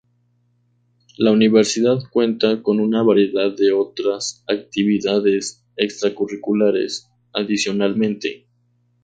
[1.19, 8.47] La universidad cuenta con una variedad de otras actividades extracurriculares, adicionalmente.